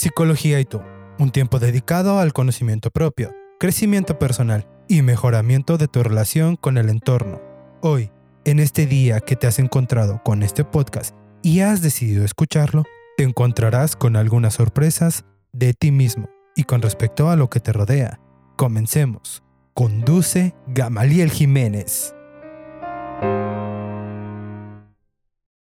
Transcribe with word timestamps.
Psicología 0.00 0.58
y 0.60 0.64
tú, 0.64 0.80
un 1.18 1.30
tiempo 1.30 1.58
dedicado 1.58 2.20
al 2.20 2.32
conocimiento 2.32 2.90
propio, 2.90 3.34
crecimiento 3.58 4.18
personal 4.18 4.66
y 4.88 5.02
mejoramiento 5.02 5.76
de 5.76 5.88
tu 5.88 6.02
relación 6.02 6.56
con 6.56 6.78
el 6.78 6.88
entorno. 6.88 7.38
Hoy, 7.82 8.10
en 8.46 8.60
este 8.60 8.86
día 8.86 9.20
que 9.20 9.36
te 9.36 9.46
has 9.46 9.58
encontrado 9.58 10.22
con 10.24 10.42
este 10.42 10.64
podcast 10.64 11.14
y 11.42 11.60
has 11.60 11.82
decidido 11.82 12.24
escucharlo, 12.24 12.84
te 13.18 13.24
encontrarás 13.24 13.94
con 13.94 14.16
algunas 14.16 14.54
sorpresas 14.54 15.26
de 15.52 15.74
ti 15.74 15.90
mismo 15.90 16.30
y 16.56 16.64
con 16.64 16.80
respecto 16.80 17.28
a 17.28 17.36
lo 17.36 17.50
que 17.50 17.60
te 17.60 17.74
rodea. 17.74 18.20
Comencemos. 18.56 19.42
Conduce 19.74 20.54
Gamaliel 20.68 21.30
Jiménez. 21.30 22.14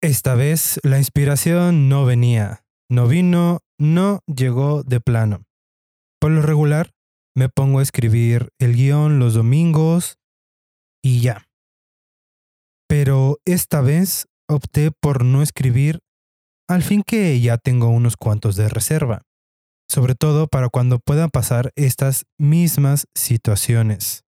Esta 0.01 0.35
vez 0.35 0.81
la 0.83 0.97
inspiración 0.97 1.87
no 1.87 2.03
venía, 2.03 2.64
no 2.89 3.07
vino, 3.07 3.59
no 3.79 4.19
llegó 4.27 4.83
de 4.83 4.99
plano. 4.99 5.43
Por 6.19 6.31
lo 6.31 6.41
regular, 6.41 6.91
me 7.35 7.49
pongo 7.49 7.79
a 7.79 7.83
escribir 7.83 8.49
el 8.59 8.75
guion 8.75 9.19
los 9.19 9.33
domingos 9.33 10.17
y 11.03 11.21
ya. 11.21 11.45
Pero 12.87 13.37
esta 13.45 13.81
vez 13.81 14.27
opté 14.47 14.91
por 14.91 15.25
no 15.25 15.41
escribir, 15.41 15.99
al 16.67 16.81
fin 16.81 17.03
que 17.05 17.39
ya 17.41 17.57
tengo 17.57 17.89
unos 17.89 18.15
cuantos 18.15 18.55
de 18.55 18.69
reserva, 18.69 19.23
sobre 19.89 20.15
todo 20.15 20.47
para 20.47 20.69
cuando 20.69 20.99
puedan 20.99 21.29
pasar 21.29 21.71
estas 21.75 22.25
mismas 22.39 23.07
situaciones. 23.13 24.23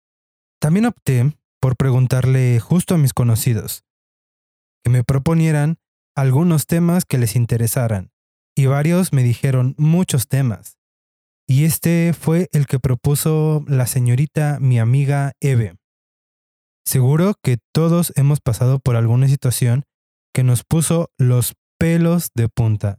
También 0.60 0.86
opté 0.86 1.36
por 1.60 1.76
preguntarle 1.76 2.60
justo 2.60 2.94
a 2.94 2.98
mis 2.98 3.12
conocidos, 3.12 3.82
que 4.84 4.90
me 4.90 5.02
proponieran 5.02 5.76
algunos 6.14 6.66
temas 6.66 7.04
que 7.04 7.18
les 7.18 7.36
interesaran, 7.36 8.11
y 8.56 8.66
varios 8.66 9.12
me 9.12 9.22
dijeron 9.22 9.74
muchos 9.78 10.28
temas. 10.28 10.76
Y 11.48 11.64
este 11.64 12.14
fue 12.18 12.48
el 12.52 12.66
que 12.66 12.78
propuso 12.78 13.64
la 13.66 13.86
señorita 13.86 14.58
mi 14.60 14.78
amiga 14.78 15.32
Eve. 15.40 15.76
Seguro 16.84 17.34
que 17.42 17.58
todos 17.72 18.12
hemos 18.16 18.40
pasado 18.40 18.78
por 18.78 18.96
alguna 18.96 19.28
situación 19.28 19.84
que 20.34 20.42
nos 20.42 20.64
puso 20.64 21.10
los 21.18 21.54
pelos 21.78 22.30
de 22.34 22.48
punta. 22.48 22.98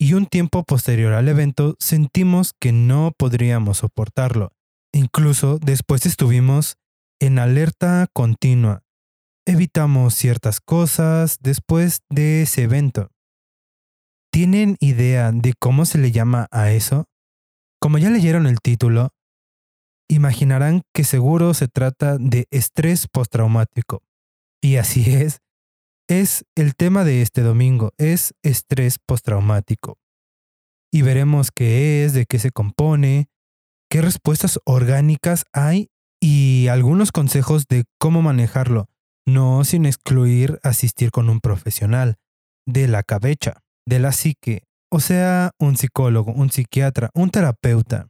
Y 0.00 0.14
un 0.14 0.26
tiempo 0.26 0.62
posterior 0.62 1.12
al 1.12 1.28
evento 1.28 1.76
sentimos 1.78 2.52
que 2.60 2.72
no 2.72 3.12
podríamos 3.18 3.78
soportarlo. 3.78 4.52
Incluso 4.92 5.58
después 5.58 6.06
estuvimos 6.06 6.76
en 7.20 7.38
alerta 7.38 8.06
continua, 8.12 8.82
evitamos 9.44 10.14
ciertas 10.14 10.60
cosas 10.60 11.38
después 11.40 12.02
de 12.10 12.42
ese 12.42 12.62
evento. 12.62 13.10
¿Tienen 14.38 14.76
idea 14.78 15.32
de 15.32 15.52
cómo 15.58 15.84
se 15.84 15.98
le 15.98 16.12
llama 16.12 16.46
a 16.52 16.70
eso? 16.70 17.06
Como 17.80 17.98
ya 17.98 18.08
leyeron 18.08 18.46
el 18.46 18.60
título, 18.60 19.08
imaginarán 20.08 20.82
que 20.94 21.02
seguro 21.02 21.54
se 21.54 21.66
trata 21.66 22.18
de 22.18 22.46
estrés 22.52 23.08
postraumático. 23.08 24.04
Y 24.62 24.76
así 24.76 25.12
es, 25.12 25.40
es 26.08 26.44
el 26.54 26.76
tema 26.76 27.02
de 27.02 27.20
este 27.20 27.40
domingo, 27.40 27.90
es 27.98 28.32
estrés 28.44 29.00
postraumático. 29.04 29.98
Y 30.92 31.02
veremos 31.02 31.50
qué 31.50 32.04
es, 32.04 32.12
de 32.12 32.24
qué 32.24 32.38
se 32.38 32.52
compone, 32.52 33.26
qué 33.90 34.02
respuestas 34.02 34.60
orgánicas 34.64 35.46
hay 35.52 35.88
y 36.20 36.68
algunos 36.68 37.10
consejos 37.10 37.66
de 37.68 37.86
cómo 37.98 38.22
manejarlo 38.22 38.86
no 39.26 39.64
sin 39.64 39.84
excluir 39.84 40.60
asistir 40.62 41.10
con 41.10 41.28
un 41.28 41.40
profesional 41.40 42.18
de 42.68 42.86
la 42.86 43.02
cabeza, 43.02 43.64
de 43.88 43.98
la 43.98 44.12
psique, 44.12 44.64
o 44.90 45.00
sea, 45.00 45.52
un 45.58 45.78
psicólogo, 45.78 46.30
un 46.32 46.50
psiquiatra, 46.50 47.08
un 47.14 47.30
terapeuta. 47.30 48.08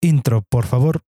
Intro, 0.00 0.40
por 0.48 0.64
favor. 0.64 1.02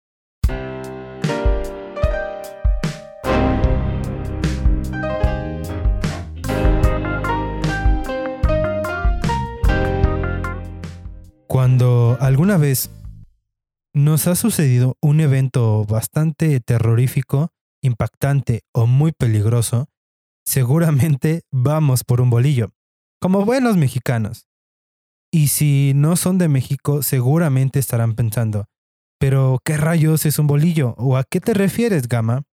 Cuando 11.47 12.17
alguna 12.19 12.57
vez 12.57 12.89
nos 13.93 14.27
ha 14.27 14.35
sucedido 14.35 14.97
un 15.01 15.21
evento 15.21 15.85
bastante 15.85 16.59
terrorífico, 16.59 17.53
impactante 17.81 18.63
o 18.73 18.87
muy 18.87 19.13
peligroso, 19.13 19.87
seguramente 20.45 21.41
vamos 21.51 22.03
por 22.03 22.21
un 22.21 22.29
bolillo, 22.29 22.71
como 23.19 23.45
buenos 23.45 23.77
mexicanos. 23.77 24.47
Y 25.31 25.47
si 25.47 25.93
no 25.95 26.15
son 26.15 26.37
de 26.37 26.47
México, 26.47 27.01
seguramente 27.01 27.79
estarán 27.79 28.15
pensando, 28.15 28.65
pero 29.19 29.59
¿qué 29.63 29.77
rayos 29.77 30.25
es 30.25 30.37
un 30.37 30.47
bolillo? 30.47 30.95
¿O 30.97 31.17
a 31.17 31.23
qué 31.23 31.39
te 31.39 31.53
refieres, 31.53 32.07
Gama? 32.07 32.43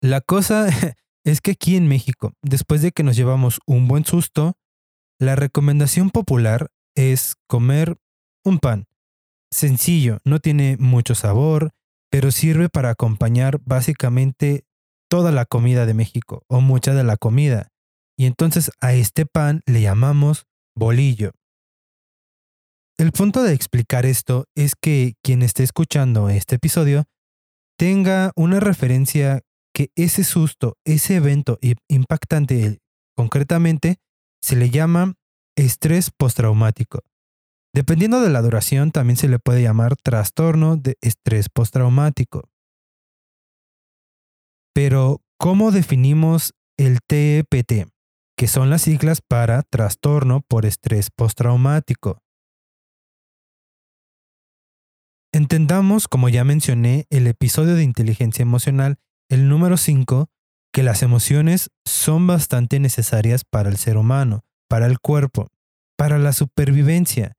La 0.00 0.20
cosa 0.20 0.68
es 1.24 1.40
que 1.40 1.52
aquí 1.52 1.76
en 1.76 1.88
México, 1.88 2.32
después 2.42 2.82
de 2.82 2.92
que 2.92 3.02
nos 3.02 3.16
llevamos 3.16 3.58
un 3.66 3.88
buen 3.88 4.04
susto, 4.04 4.54
la 5.18 5.34
recomendación 5.34 6.10
popular 6.10 6.68
es 6.94 7.36
comer 7.48 7.96
un 8.44 8.58
pan. 8.58 8.86
Sencillo, 9.50 10.18
no 10.24 10.40
tiene 10.40 10.76
mucho 10.78 11.14
sabor, 11.14 11.72
pero 12.10 12.30
sirve 12.30 12.68
para 12.68 12.90
acompañar 12.90 13.58
básicamente 13.64 14.65
toda 15.08 15.32
la 15.32 15.44
comida 15.44 15.86
de 15.86 15.94
México 15.94 16.44
o 16.48 16.60
mucha 16.60 16.94
de 16.94 17.04
la 17.04 17.16
comida. 17.16 17.68
Y 18.18 18.26
entonces 18.26 18.70
a 18.80 18.94
este 18.94 19.26
pan 19.26 19.62
le 19.66 19.80
llamamos 19.80 20.46
bolillo. 20.74 21.32
El 22.98 23.12
punto 23.12 23.42
de 23.42 23.52
explicar 23.52 24.06
esto 24.06 24.46
es 24.54 24.74
que 24.74 25.14
quien 25.22 25.42
esté 25.42 25.62
escuchando 25.62 26.30
este 26.30 26.56
episodio 26.56 27.04
tenga 27.78 28.32
una 28.36 28.58
referencia 28.58 29.42
que 29.74 29.90
ese 29.96 30.24
susto, 30.24 30.78
ese 30.86 31.16
evento 31.16 31.58
impactante 31.88 32.78
concretamente, 33.14 33.96
se 34.42 34.56
le 34.56 34.70
llama 34.70 35.14
estrés 35.56 36.10
postraumático. 36.10 37.00
Dependiendo 37.74 38.22
de 38.22 38.30
la 38.30 38.40
duración, 38.40 38.90
también 38.90 39.18
se 39.18 39.28
le 39.28 39.38
puede 39.38 39.60
llamar 39.60 39.96
trastorno 39.96 40.78
de 40.78 40.96
estrés 41.02 41.50
postraumático. 41.50 42.48
Pero, 44.76 45.22
¿cómo 45.38 45.70
definimos 45.70 46.52
el 46.76 46.98
TEPT? 47.00 47.88
Que 48.36 48.46
son 48.46 48.68
las 48.68 48.82
siglas 48.82 49.22
para 49.26 49.62
trastorno 49.62 50.42
por 50.42 50.66
estrés 50.66 51.08
postraumático. 51.10 52.18
Entendamos, 55.32 56.08
como 56.08 56.28
ya 56.28 56.44
mencioné, 56.44 57.06
el 57.08 57.26
episodio 57.26 57.74
de 57.74 57.84
inteligencia 57.84 58.42
emocional, 58.42 58.98
el 59.30 59.48
número 59.48 59.78
5, 59.78 60.28
que 60.74 60.82
las 60.82 61.02
emociones 61.02 61.70
son 61.86 62.26
bastante 62.26 62.78
necesarias 62.78 63.44
para 63.48 63.70
el 63.70 63.78
ser 63.78 63.96
humano, 63.96 64.44
para 64.68 64.84
el 64.84 65.00
cuerpo, 65.00 65.48
para 65.96 66.18
la 66.18 66.34
supervivencia 66.34 67.32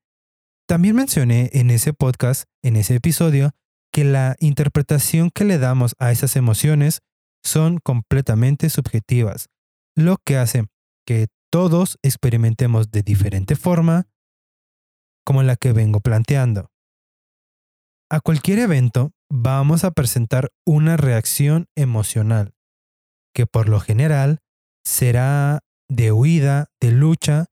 también 0.67 0.97
mencioné 0.97 1.49
en 1.53 1.69
ese 1.69 1.93
podcast, 1.93 2.43
en 2.61 2.75
ese 2.75 2.95
episodio, 2.95 3.51
que 3.93 4.03
la 4.03 4.35
interpretación 4.39 5.31
que 5.33 5.45
le 5.45 5.57
damos 5.57 5.95
a 5.97 6.11
esas 6.11 6.35
emociones 6.35 6.99
son 7.47 7.79
completamente 7.79 8.69
subjetivas, 8.69 9.49
lo 9.95 10.17
que 10.17 10.37
hace 10.37 10.67
que 11.05 11.27
todos 11.49 11.97
experimentemos 12.03 12.91
de 12.91 13.01
diferente 13.01 13.55
forma 13.55 14.07
como 15.25 15.43
la 15.43 15.55
que 15.55 15.71
vengo 15.71 16.01
planteando. 16.01 16.69
A 18.09 18.19
cualquier 18.19 18.59
evento 18.59 19.11
vamos 19.29 19.83
a 19.83 19.91
presentar 19.91 20.49
una 20.65 20.97
reacción 20.97 21.67
emocional, 21.75 22.53
que 23.33 23.45
por 23.45 23.69
lo 23.69 23.79
general 23.79 24.39
será 24.85 25.59
de 25.89 26.11
huida, 26.11 26.67
de 26.81 26.91
lucha 26.91 27.45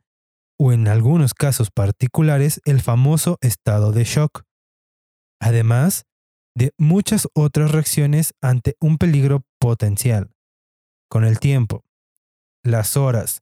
o 0.58 0.72
en 0.72 0.88
algunos 0.88 1.34
casos 1.34 1.72
particulares 1.72 2.62
el 2.66 2.82
famoso 2.82 3.38
estado 3.42 3.92
de 3.92 4.04
shock, 4.06 4.44
además 5.42 6.06
de 6.56 6.72
muchas 6.78 7.28
otras 7.34 7.72
reacciones 7.72 8.34
ante 8.42 8.76
un 8.80 8.98
peligro 8.98 9.44
potencial. 9.66 10.30
Con 11.10 11.26
el 11.26 11.40
tiempo, 11.40 11.84
las 12.64 12.98
horas, 12.98 13.42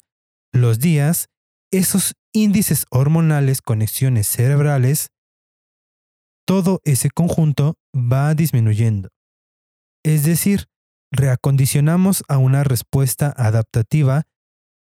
los 0.54 0.80
días, 0.80 1.28
esos 1.70 2.14
índices 2.32 2.86
hormonales, 2.92 3.62
conexiones 3.62 4.28
cerebrales, 4.28 5.10
todo 6.48 6.80
ese 6.86 7.10
conjunto 7.10 7.76
va 7.94 8.34
disminuyendo. 8.36 9.10
Es 10.06 10.24
decir, 10.24 10.68
reacondicionamos 11.12 12.24
a 12.30 12.38
una 12.38 12.64
respuesta 12.64 13.34
adaptativa 13.36 14.24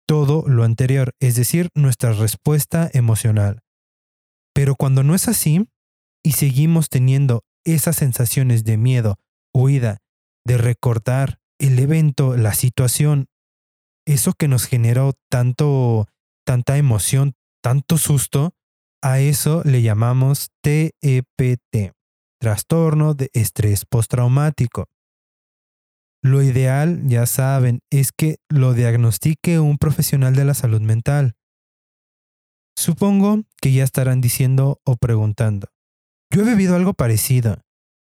todo 0.06 0.44
lo 0.46 0.64
anterior, 0.64 1.14
es 1.18 1.34
decir, 1.34 1.70
nuestra 1.74 2.12
respuesta 2.12 2.90
emocional. 2.92 3.62
Pero 4.52 4.74
cuando 4.74 5.02
no 5.02 5.14
es 5.14 5.28
así 5.28 5.66
y 6.22 6.32
seguimos 6.32 6.90
teniendo 6.90 7.42
esas 7.64 7.96
sensaciones 7.96 8.64
de 8.64 8.76
miedo, 8.76 9.16
huida, 9.54 10.02
de 10.44 10.58
recordar 10.58 11.38
el 11.58 11.78
evento, 11.78 12.36
la 12.36 12.54
situación, 12.54 13.28
eso 14.06 14.32
que 14.32 14.48
nos 14.48 14.66
generó 14.66 15.14
tanto, 15.30 16.08
tanta 16.44 16.76
emoción, 16.76 17.34
tanto 17.62 17.98
susto, 17.98 18.54
a 19.02 19.20
eso 19.20 19.62
le 19.64 19.82
llamamos 19.82 20.50
TEPT, 20.62 21.92
trastorno 22.40 23.14
de 23.14 23.30
estrés 23.32 23.84
postraumático. 23.84 24.88
Lo 26.22 26.42
ideal, 26.42 27.02
ya 27.06 27.26
saben, 27.26 27.80
es 27.90 28.12
que 28.12 28.36
lo 28.48 28.74
diagnostique 28.74 29.58
un 29.58 29.76
profesional 29.78 30.36
de 30.36 30.44
la 30.44 30.54
salud 30.54 30.80
mental. 30.80 31.34
Supongo 32.76 33.42
que 33.60 33.72
ya 33.72 33.84
estarán 33.84 34.20
diciendo 34.20 34.80
o 34.84 34.96
preguntando. 34.96 35.68
Yo 36.32 36.42
he 36.42 36.44
vivido 36.44 36.76
algo 36.76 36.94
parecido, 36.94 37.60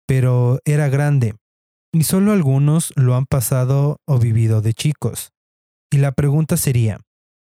pero 0.08 0.60
era 0.66 0.88
grande, 0.88 1.36
y 1.94 2.04
solo 2.04 2.32
algunos 2.32 2.94
lo 2.96 3.16
han 3.16 3.26
pasado 3.26 3.98
o 4.06 4.20
vivido 4.20 4.62
de 4.62 4.74
chicos. 4.74 5.32
Y 5.92 5.98
la 5.98 6.12
pregunta 6.12 6.58
sería, 6.58 7.00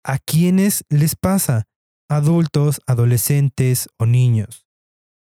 ¿a 0.05 0.19
quiénes 0.19 0.85
les 0.89 1.17
pasa? 1.17 1.65
¿Adultos, 2.09 2.81
adolescentes 2.87 3.89
o 3.99 4.07
niños? 4.07 4.67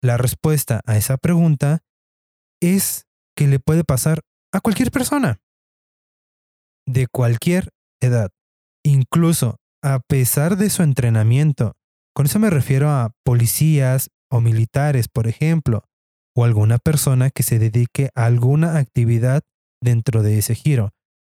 La 0.02 0.18
respuesta 0.18 0.82
a 0.86 0.98
esa 0.98 1.18
pregunta 1.18 1.80
es 2.62 3.06
que 3.36 3.48
le 3.48 3.60
puede 3.60 3.84
pasar 3.84 4.22
a 4.52 4.60
cualquier 4.60 4.92
persona, 4.92 5.42
de 6.86 7.08
cualquier 7.08 7.70
edad, 8.02 8.30
incluso 8.84 9.58
a 9.82 10.00
pesar 10.00 10.58
de 10.58 10.70
su 10.70 10.84
entrenamiento. 10.84 11.74
Con 12.14 12.26
eso 12.26 12.40
me 12.40 12.50
refiero 12.50 12.90
a 12.90 13.12
policías 13.24 14.10
o 14.30 14.42
militares, 14.42 15.08
por 15.08 15.28
ejemplo, 15.28 15.84
o 16.36 16.46
alguna 16.46 16.78
persona 16.78 17.30
que 17.30 17.44
se 17.44 17.60
dedique 17.60 18.10
a 18.16 18.26
alguna 18.26 18.78
actividad 18.78 19.44
dentro 19.82 20.24
de 20.24 20.38
ese 20.38 20.56
giro, 20.56 20.92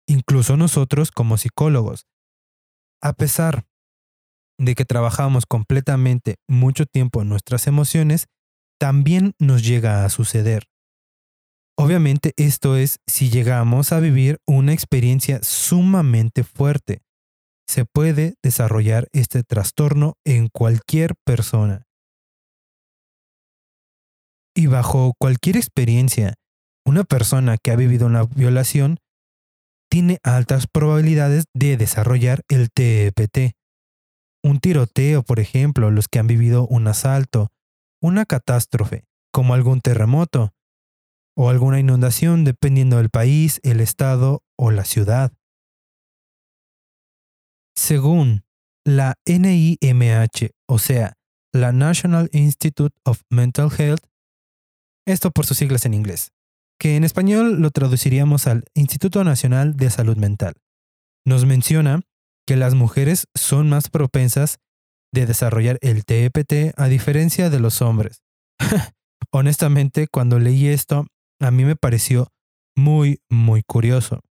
incluso 0.08 0.58
nosotros 0.58 1.12
como 1.12 1.38
psicólogos. 1.38 2.08
A 3.02 3.14
pesar 3.14 3.66
de 4.58 4.76
que 4.76 4.86
trabajamos 4.86 5.46
completamente 5.46 6.36
mucho 6.48 6.86
tiempo 6.86 7.24
nuestras 7.24 7.68
emociones, 7.68 8.28
también 8.80 9.34
nos 9.40 9.64
llega 9.64 10.04
a 10.04 10.10
suceder. 10.10 10.66
Obviamente 11.78 12.34
esto 12.36 12.76
es 12.76 13.00
si 13.08 13.30
llegamos 13.30 13.94
a 13.94 14.02
vivir 14.02 14.40
una 14.46 14.74
experiencia 14.74 15.40
sumamente 15.44 16.44
fuerte. 16.44 17.02
Se 17.70 17.86
puede 17.86 18.36
desarrollar 18.44 19.08
este 19.14 19.44
trastorno 19.44 20.16
en 20.26 20.50
cualquier 20.50 21.14
persona. 21.26 21.89
Y 24.56 24.68
bajo 24.68 25.14
cualquier 25.20 25.58
experiencia, 25.58 26.36
una 26.86 27.04
persona 27.04 27.58
que 27.58 27.72
ha 27.72 27.76
vivido 27.76 28.08
una 28.08 28.24
violación 28.24 29.00
tiene 29.90 30.20
altas 30.24 30.68
probabilidades 30.68 31.46
de 31.54 31.78
desarrollar 31.78 32.42
el 32.48 32.70
TEPT. 32.72 33.56
Un 34.44 34.60
tiroteo, 34.60 35.24
por 35.24 35.40
ejemplo, 35.40 35.92
los 35.92 36.08
que 36.08 36.20
han 36.20 36.28
vivido 36.28 36.68
un 36.68 36.88
asalto, 36.88 37.50
una 38.02 38.26
catástrofe, 38.26 39.04
como 39.32 39.54
algún 39.54 39.82
terremoto, 39.82 40.54
o 41.36 41.50
alguna 41.50 41.80
inundación 41.80 42.44
dependiendo 42.44 42.98
del 42.98 43.10
país, 43.10 43.60
el 43.64 43.82
estado 43.82 44.44
o 44.58 44.72
la 44.72 44.86
ciudad. 44.86 45.32
Según 47.76 48.44
la 48.86 49.16
NIMH, 49.26 50.52
o 50.68 50.80
sea, 50.80 51.14
la 51.54 51.72
National 51.72 52.30
Institute 52.34 52.96
of 53.06 53.22
Mental 53.30 53.70
Health, 53.76 54.04
esto 55.06 55.32
por 55.32 55.46
sus 55.46 55.58
siglas 55.58 55.86
en 55.86 55.94
inglés, 55.94 56.32
que 56.80 56.96
en 56.96 57.04
español 57.04 57.62
lo 57.62 57.72
traduciríamos 57.72 58.48
al 58.48 58.66
Instituto 58.74 59.24
Nacional 59.24 59.76
de 59.76 59.90
Salud 59.90 60.18
Mental, 60.18 60.56
nos 61.26 61.46
menciona 61.46 62.02
que 62.46 62.56
las 62.56 62.74
mujeres 62.74 63.28
son 63.36 63.70
más 63.70 63.90
propensas 63.90 64.60
de 65.12 65.26
desarrollar 65.26 65.78
el 65.82 66.06
TEPT 66.06 66.74
a 66.78 66.88
diferencia 66.88 67.50
de 67.50 67.60
los 67.60 67.82
hombres. 67.82 68.22
Honestamente, 69.32 70.08
cuando 70.08 70.40
leí 70.40 70.68
esto, 70.68 71.06
a 71.40 71.52
mí 71.52 71.66
me 71.66 71.76
pareció 71.76 72.28
muy, 72.76 73.20
muy 73.30 73.64
curioso. 73.64 74.22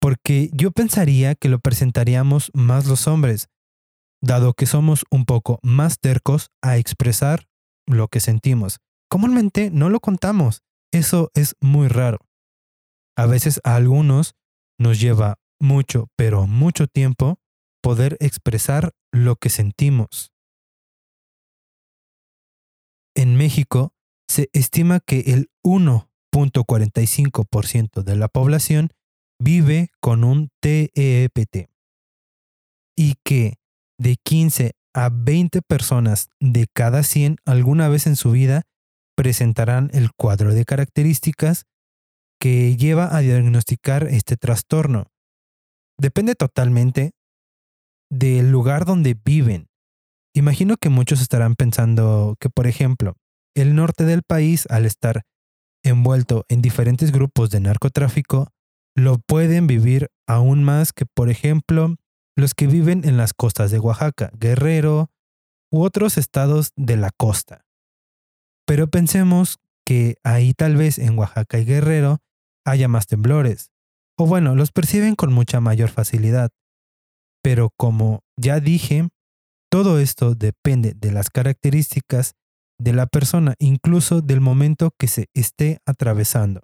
Porque 0.00 0.50
yo 0.52 0.72
pensaría 0.72 1.34
que 1.34 1.48
lo 1.48 1.58
presentaríamos 1.58 2.50
más 2.54 2.86
los 2.86 3.06
hombres, 3.06 3.48
dado 4.22 4.54
que 4.54 4.66
somos 4.66 5.04
un 5.10 5.24
poco 5.24 5.58
más 5.62 5.98
tercos 6.00 6.48
a 6.62 6.78
expresar 6.78 7.46
lo 7.86 8.08
que 8.08 8.20
sentimos. 8.20 8.78
Comúnmente 9.10 9.70
no 9.70 9.90
lo 9.90 10.00
contamos. 10.00 10.62
Eso 10.92 11.30
es 11.34 11.56
muy 11.60 11.88
raro. 11.88 12.18
A 13.16 13.26
veces 13.26 13.60
a 13.64 13.76
algunos 13.76 14.34
nos 14.78 15.00
lleva 15.00 15.38
mucho, 15.60 16.08
pero 16.16 16.46
mucho 16.46 16.86
tiempo 16.86 17.38
poder 17.82 18.16
expresar 18.20 18.92
lo 19.12 19.36
que 19.36 19.50
sentimos. 19.50 20.32
En 23.14 23.36
México 23.36 23.92
se 24.28 24.48
estima 24.52 25.00
que 25.00 25.20
el 25.32 25.50
1 25.62 26.10
0.45% 26.32 28.02
de 28.02 28.16
la 28.16 28.28
población 28.28 28.90
vive 29.38 29.90
con 30.00 30.24
un 30.24 30.50
TEPT 30.60 31.70
y 32.96 33.14
que 33.24 33.58
de 33.98 34.16
15 34.16 34.72
a 34.94 35.10
20 35.12 35.62
personas 35.62 36.30
de 36.40 36.66
cada 36.72 37.02
100 37.02 37.36
alguna 37.44 37.88
vez 37.88 38.06
en 38.06 38.16
su 38.16 38.32
vida 38.32 38.62
presentarán 39.20 39.90
el 39.92 40.12
cuadro 40.14 40.54
de 40.54 40.64
características 40.64 41.66
que 42.40 42.78
lleva 42.78 43.14
a 43.14 43.20
diagnosticar 43.20 44.04
este 44.04 44.38
trastorno. 44.38 45.08
Depende 45.98 46.34
totalmente 46.34 47.10
del 48.10 48.50
lugar 48.50 48.86
donde 48.86 49.14
viven. 49.22 49.66
Imagino 50.34 50.78
que 50.78 50.88
muchos 50.88 51.20
estarán 51.20 51.54
pensando 51.54 52.36
que, 52.40 52.48
por 52.48 52.66
ejemplo, 52.66 53.14
el 53.54 53.74
norte 53.74 54.04
del 54.04 54.22
país, 54.22 54.66
al 54.70 54.86
estar 54.86 55.20
envuelto 55.84 56.46
en 56.48 56.62
diferentes 56.62 57.12
grupos 57.12 57.50
de 57.50 57.60
narcotráfico 57.60 58.48
lo 58.96 59.18
pueden 59.18 59.66
vivir 59.66 60.08
aún 60.26 60.64
más 60.64 60.94
que, 60.94 61.04
por 61.04 61.28
ejemplo, 61.28 61.96
los 62.36 62.54
que 62.54 62.66
viven 62.66 63.06
en 63.06 63.18
las 63.18 63.34
costas 63.34 63.70
de 63.70 63.80
Oaxaca, 63.80 64.30
Guerrero 64.32 65.10
u 65.70 65.82
otros 65.82 66.16
estados 66.16 66.72
de 66.74 66.96
la 66.96 67.10
costa. 67.10 67.66
Pero 68.70 68.86
pensemos 68.86 69.58
que 69.84 70.14
ahí 70.22 70.54
tal 70.54 70.76
vez 70.76 71.00
en 71.00 71.18
Oaxaca 71.18 71.58
y 71.58 71.64
Guerrero 71.64 72.20
haya 72.64 72.86
más 72.86 73.08
temblores, 73.08 73.72
o 74.16 74.26
bueno, 74.26 74.54
los 74.54 74.70
perciben 74.70 75.16
con 75.16 75.32
mucha 75.32 75.58
mayor 75.58 75.88
facilidad. 75.88 76.50
Pero 77.42 77.70
como 77.76 78.20
ya 78.36 78.60
dije, 78.60 79.08
todo 79.72 79.98
esto 79.98 80.36
depende 80.36 80.94
de 80.94 81.10
las 81.10 81.30
características 81.30 82.34
de 82.78 82.92
la 82.92 83.08
persona, 83.08 83.56
incluso 83.58 84.20
del 84.20 84.40
momento 84.40 84.92
que 84.96 85.08
se 85.08 85.26
esté 85.34 85.80
atravesando. 85.84 86.60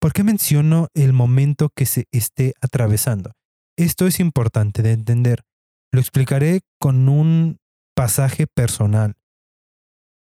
¿Por 0.00 0.12
qué 0.12 0.22
menciono 0.22 0.86
el 0.94 1.14
momento 1.14 1.70
que 1.74 1.84
se 1.84 2.04
esté 2.12 2.54
atravesando? 2.60 3.32
Esto 3.76 4.06
es 4.06 4.20
importante 4.20 4.82
de 4.82 4.92
entender. 4.92 5.42
Lo 5.90 5.98
explicaré 5.98 6.60
con 6.78 7.08
un 7.08 7.56
pasaje 7.96 8.46
personal. 8.46 9.16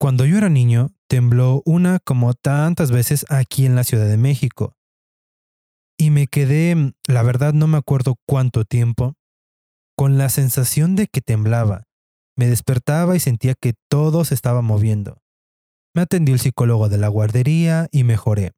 Cuando 0.01 0.25
yo 0.25 0.35
era 0.35 0.49
niño, 0.49 0.89
tembló 1.07 1.61
una 1.63 1.99
como 1.99 2.33
tantas 2.33 2.91
veces 2.91 3.23
aquí 3.29 3.67
en 3.67 3.75
la 3.75 3.83
Ciudad 3.83 4.07
de 4.07 4.17
México. 4.17 4.73
Y 5.95 6.09
me 6.09 6.25
quedé, 6.25 6.95
la 7.07 7.21
verdad 7.21 7.53
no 7.53 7.67
me 7.67 7.77
acuerdo 7.77 8.15
cuánto 8.27 8.65
tiempo, 8.65 9.13
con 9.95 10.17
la 10.17 10.29
sensación 10.29 10.95
de 10.95 11.05
que 11.05 11.21
temblaba. 11.21 11.83
Me 12.35 12.47
despertaba 12.47 13.15
y 13.15 13.19
sentía 13.19 13.53
que 13.53 13.75
todo 13.91 14.25
se 14.25 14.33
estaba 14.33 14.63
moviendo. 14.63 15.19
Me 15.93 16.01
atendió 16.01 16.33
el 16.33 16.41
psicólogo 16.41 16.89
de 16.89 16.97
la 16.97 17.07
guardería 17.07 17.87
y 17.91 18.03
mejoré. 18.03 18.53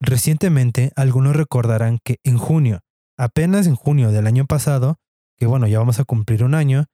Recientemente, 0.00 0.92
algunos 0.94 1.34
recordarán 1.34 1.98
que 2.04 2.18
en 2.22 2.38
junio, 2.38 2.82
apenas 3.18 3.66
en 3.66 3.74
junio 3.74 4.12
del 4.12 4.28
año 4.28 4.46
pasado, 4.46 5.00
que 5.38 5.46
bueno, 5.46 5.66
ya 5.66 5.80
vamos 5.80 5.98
a 5.98 6.04
cumplir 6.04 6.44
un 6.44 6.54
año, 6.54 6.84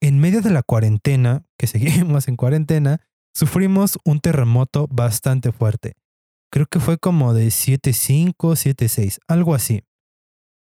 en 0.00 0.18
medio 0.18 0.40
de 0.40 0.50
la 0.50 0.62
cuarentena, 0.62 1.44
que 1.58 1.66
seguimos 1.66 2.28
en 2.28 2.36
cuarentena, 2.36 3.00
sufrimos 3.34 3.98
un 4.04 4.20
terremoto 4.20 4.88
bastante 4.90 5.52
fuerte. 5.52 5.94
Creo 6.50 6.66
que 6.66 6.80
fue 6.80 6.98
como 6.98 7.32
de 7.32 7.46
7.5, 7.46 8.34
7.6, 8.34 9.18
algo 9.28 9.54
así. 9.54 9.82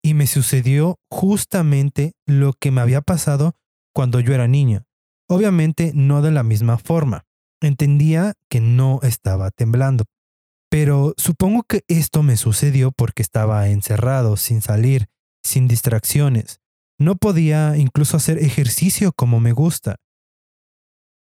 Y 0.04 0.14
me 0.14 0.26
sucedió 0.26 1.00
justamente 1.10 2.14
lo 2.26 2.54
que 2.54 2.72
me 2.72 2.82
había 2.82 3.02
pasado 3.02 3.56
cuando 3.94 4.20
yo 4.20 4.34
era 4.34 4.48
niño. 4.48 4.86
Obviamente 5.30 5.92
no 5.94 6.22
de 6.22 6.32
la 6.32 6.44
misma 6.44 6.78
forma. 6.78 7.26
Entendía 7.62 8.34
que 8.50 8.62
no 8.62 9.00
estaba 9.04 9.52
temblando. 9.52 10.06
Pero 10.70 11.14
supongo 11.18 11.64
que 11.64 11.84
esto 11.88 12.24
me 12.24 12.38
sucedió 12.38 12.92
porque 12.92 13.22
estaba 13.22 13.68
encerrado, 13.70 14.38
sin 14.38 14.62
salir, 14.62 15.08
sin 15.44 15.68
distracciones. 15.68 16.60
No 17.00 17.16
podía 17.16 17.78
incluso 17.78 18.18
hacer 18.18 18.40
ejercicio 18.40 19.12
como 19.12 19.40
me 19.40 19.52
gusta. 19.52 19.98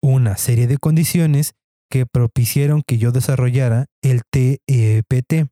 Una 0.02 0.38
serie 0.38 0.68
de 0.68 0.78
condiciones 0.78 1.54
que 1.92 2.06
propiciaron 2.06 2.82
que 2.82 2.98
yo 2.98 3.12
desarrollara 3.12 3.86
el 4.02 4.22
TEPT. 4.32 5.52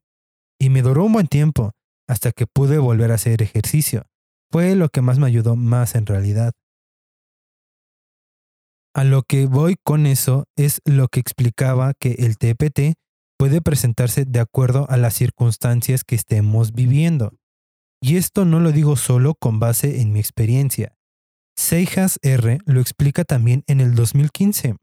Y 0.58 0.70
me 0.70 0.82
duró 0.82 1.04
un 1.04 1.12
buen 1.12 1.28
tiempo 1.28 1.72
hasta 2.08 2.32
que 2.32 2.46
pude 2.46 2.78
volver 2.78 3.12
a 3.12 3.14
hacer 3.14 3.42
ejercicio. 3.42 4.04
fue 4.52 4.74
lo 4.74 4.88
que 4.88 5.00
más 5.00 5.20
me 5.20 5.28
ayudó 5.28 5.54
más 5.54 5.94
en 5.94 6.06
realidad. 6.06 6.52
A 8.92 9.04
lo 9.04 9.22
que 9.22 9.46
voy 9.46 9.76
con 9.84 10.06
eso 10.06 10.46
es 10.56 10.80
lo 10.84 11.06
que 11.06 11.20
explicaba 11.20 11.92
que 11.94 12.16
el 12.18 12.36
TPT 12.36 12.98
puede 13.38 13.60
presentarse 13.60 14.24
de 14.24 14.40
acuerdo 14.40 14.90
a 14.90 14.96
las 14.96 15.14
circunstancias 15.14 16.02
que 16.02 16.16
estemos 16.16 16.72
viviendo. 16.72 17.32
Y 18.02 18.16
esto 18.16 18.44
no 18.44 18.60
lo 18.60 18.72
digo 18.72 18.96
solo 18.96 19.34
con 19.34 19.60
base 19.60 20.00
en 20.00 20.12
mi 20.12 20.20
experiencia. 20.20 20.96
Seijas 21.56 22.18
R 22.22 22.58
lo 22.64 22.80
explica 22.80 23.24
también 23.24 23.62
en 23.66 23.80
el 23.80 23.94
2015. 23.94 24.76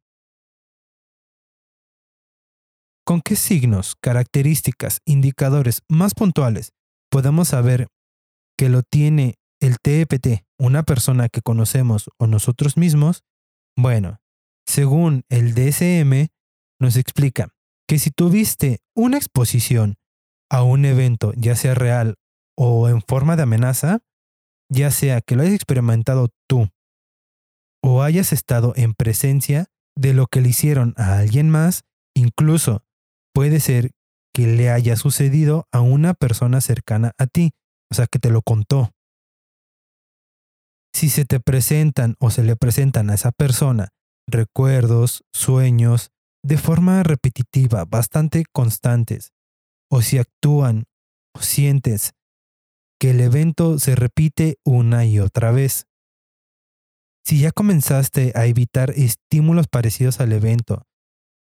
¿Con 3.03 3.21
qué 3.21 3.35
signos, 3.35 3.95
características, 4.01 4.99
indicadores 5.05 5.81
más 5.89 6.13
puntuales 6.13 6.73
podemos 7.09 7.47
saber 7.47 7.87
que 8.57 8.69
lo 8.69 8.83
tiene 8.83 9.35
el 9.59 9.77
TEPT, 9.81 10.43
una 10.59 10.83
persona 10.83 11.29
que 11.29 11.41
conocemos 11.41 12.09
o 12.19 12.27
nosotros 12.27 12.77
mismos? 12.77 13.23
Bueno, 13.75 14.19
según 14.67 15.23
el 15.29 15.55
DSM, 15.55 16.27
nos 16.79 16.97
explica 16.97 17.49
que 17.87 17.97
si 17.97 18.11
tuviste 18.11 18.79
una 18.95 19.17
exposición 19.17 19.95
a 20.51 20.63
un 20.63 20.85
evento, 20.85 21.33
ya 21.35 21.55
sea 21.55 21.73
real 21.73 22.15
o 22.57 22.89
en 22.89 23.01
forma 23.01 23.35
de 23.35 23.43
amenaza, 23.43 23.99
ya 24.69 24.91
sea 24.91 25.21
que 25.21 25.35
lo 25.35 25.43
hayas 25.43 25.53
experimentado 25.53 26.29
tú 26.49 26.69
o 27.81 28.01
hayas 28.01 28.33
estado 28.33 28.73
en 28.75 28.93
presencia 28.93 29.67
de 29.95 30.13
lo 30.13 30.27
que 30.27 30.41
le 30.41 30.49
hicieron 30.49 30.93
a 30.97 31.19
alguien 31.19 31.49
más, 31.49 31.83
incluso 32.15 32.83
puede 33.33 33.59
ser 33.59 33.91
que 34.33 34.47
le 34.47 34.69
haya 34.69 34.95
sucedido 34.95 35.67
a 35.71 35.81
una 35.81 36.13
persona 36.13 36.61
cercana 36.61 37.13
a 37.17 37.27
ti, 37.27 37.51
o 37.91 37.95
sea, 37.95 38.07
que 38.07 38.19
te 38.19 38.29
lo 38.29 38.41
contó. 38.41 38.91
Si 40.93 41.09
se 41.09 41.25
te 41.25 41.39
presentan 41.39 42.15
o 42.19 42.29
se 42.29 42.43
le 42.43 42.55
presentan 42.55 43.09
a 43.09 43.15
esa 43.15 43.31
persona 43.31 43.89
recuerdos, 44.27 45.23
sueños, 45.33 46.11
de 46.43 46.57
forma 46.57 47.01
repetitiva, 47.03 47.85
bastante 47.85 48.43
constantes, 48.51 49.31
o 49.89 50.01
si 50.01 50.17
actúan 50.17 50.85
o 51.33 51.41
sientes 51.41 52.13
que 52.99 53.11
el 53.11 53.21
evento 53.21 53.79
se 53.79 53.95
repite 53.95 54.57
una 54.63 55.05
y 55.05 55.19
otra 55.19 55.51
vez. 55.51 55.87
Si 57.25 57.39
ya 57.39 57.51
comenzaste 57.51 58.31
a 58.35 58.45
evitar 58.45 58.91
estímulos 58.91 59.67
parecidos 59.67 60.19
al 60.19 60.31
evento, 60.31 60.83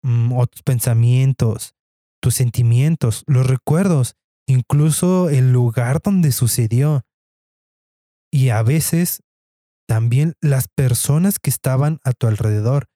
mm, 0.02 0.32
o 0.32 0.46
tus 0.46 0.62
pensamientos, 0.62 1.74
tus 2.20 2.34
sentimientos, 2.34 3.24
los 3.26 3.46
recuerdos, 3.46 4.14
incluso 4.46 5.30
el 5.30 5.52
lugar 5.52 6.00
donde 6.02 6.32
sucedió, 6.32 7.02
y 8.32 8.50
a 8.50 8.62
veces 8.62 9.22
también 9.88 10.34
las 10.40 10.68
personas 10.68 11.38
que 11.38 11.50
estaban 11.50 11.98
a 12.04 12.12
tu 12.12 12.26
alrededor, 12.26 12.86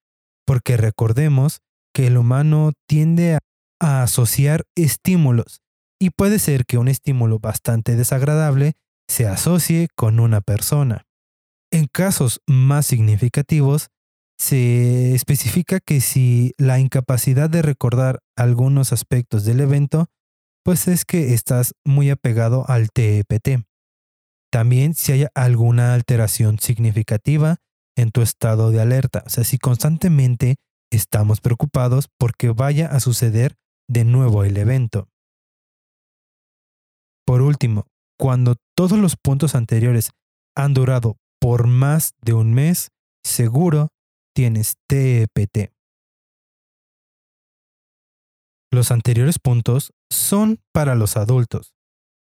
porque 0.47 0.77
recordemos 0.77 1.61
que 1.93 2.07
el 2.07 2.19
humano 2.19 2.73
tiende 2.87 3.35
a, 3.35 3.39
a 3.81 4.03
asociar 4.03 4.65
estímulos 4.77 5.63
y 6.05 6.11
puede 6.11 6.39
ser 6.39 6.67
que 6.67 6.77
un 6.77 6.89
estímulo 6.89 7.39
bastante 7.39 7.97
desagradable 7.97 8.75
se 9.09 9.27
asocie 9.27 9.89
con 9.97 10.21
una 10.21 10.43
persona. 10.43 11.07
En 11.73 11.87
casos 11.87 12.43
más 12.47 12.85
significativos, 12.85 13.89
se 14.39 15.15
especifica 15.15 15.81
que 15.81 16.03
si 16.03 16.53
la 16.59 16.79
incapacidad 16.79 17.49
de 17.49 17.63
recordar 17.63 18.21
algunos 18.37 18.93
aspectos 18.93 19.47
del 19.47 19.61
evento, 19.61 20.09
pues 20.63 20.89
es 20.89 21.07
que 21.07 21.33
estás 21.33 21.73
muy 21.87 22.11
apegado 22.11 22.69
al 22.69 22.91
TEPT. 22.91 23.65
También 24.53 24.93
si 24.93 25.13
hay 25.13 25.27
alguna 25.35 25.95
alteración 25.95 26.59
significativa 26.59 27.57
en 27.97 28.11
tu 28.11 28.21
estado 28.21 28.71
de 28.73 28.83
alerta, 28.83 29.23
o 29.25 29.31
sea, 29.31 29.45
si 29.45 29.57
constantemente 29.57 30.57
estamos 30.93 31.41
preocupados 31.41 32.11
porque 32.19 32.51
vaya 32.51 32.89
a 32.89 33.01
suceder 33.01 33.55
de 33.89 34.05
nuevo 34.05 34.45
el 34.45 34.59
evento. 34.59 35.09
Por 37.26 37.40
último, 37.40 37.87
cuando 38.19 38.57
todos 38.76 38.99
los 38.99 39.16
puntos 39.16 39.54
anteriores 39.54 40.11
han 40.57 40.75
durado 40.75 41.16
por 41.40 41.66
más 41.66 42.12
de 42.23 42.35
un 42.35 42.54
mes, 42.54 42.88
seguro 43.25 43.88
tienes 44.35 44.75
TEPT. 44.88 45.73
Los 48.73 48.90
anteriores 48.90 49.38
puntos 49.38 49.93
son 50.11 50.61
para 50.73 50.95
los 50.95 51.16
adultos. 51.16 51.75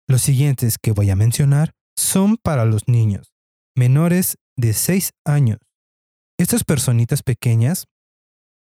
Los 0.08 0.22
siguientes 0.22 0.77
que 0.81 0.91
voy 0.91 1.10
a 1.10 1.15
mencionar 1.15 1.72
son 1.96 2.38
para 2.38 2.65
los 2.65 2.88
niños, 2.88 3.34
menores 3.75 4.38
de 4.58 4.74
6 4.74 5.12
años. 5.25 5.60
Estas 6.38 6.63
personitas 6.63 7.24
pequeñas 7.24 7.86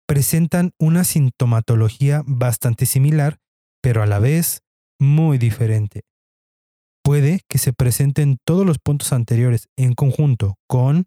presentan 0.07 0.73
una 0.79 1.05
sintomatología 1.05 2.23
bastante 2.27 2.87
similar, 2.87 3.39
pero 3.83 4.03
a 4.03 4.07
la 4.07 4.19
vez 4.19 4.63
muy 4.99 5.39
diferente 5.39 6.03
puede 7.07 7.43
que 7.49 7.59
se 7.59 7.73
presenten 7.73 8.37
todos 8.45 8.67
los 8.67 8.81
puntos 8.81 9.13
anteriores 9.13 9.69
en 9.77 9.95
conjunto 9.95 10.57
con 10.67 11.05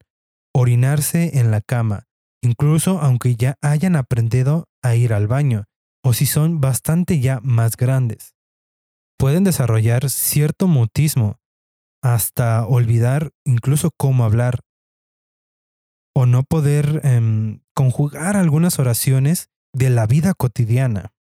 orinarse 0.55 1.39
en 1.39 1.51
la 1.51 1.59
cama, 1.59 2.05
incluso 2.41 3.01
aunque 3.01 3.35
ya 3.35 3.55
hayan 3.61 3.97
aprendido 3.97 4.69
a 4.81 4.95
ir 4.95 5.11
al 5.11 5.27
baño, 5.27 5.65
o 6.01 6.13
si 6.13 6.25
son 6.25 6.61
bastante 6.61 7.19
ya 7.19 7.41
más 7.43 7.75
grandes. 7.75 8.33
Pueden 9.17 9.43
desarrollar 9.43 10.09
cierto 10.09 10.69
mutismo, 10.69 11.35
hasta 12.01 12.65
olvidar 12.65 13.31
incluso 13.45 13.91
cómo 13.97 14.23
hablar, 14.23 14.61
o 16.15 16.25
no 16.25 16.43
poder 16.43 17.01
em, 17.03 17.59
conjugar 17.75 18.37
algunas 18.37 18.79
oraciones 18.79 19.49
de 19.73 19.89
la 19.89 20.07
vida 20.07 20.33
cotidiana. 20.33 21.11